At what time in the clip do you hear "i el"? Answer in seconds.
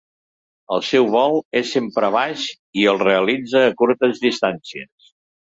2.81-3.03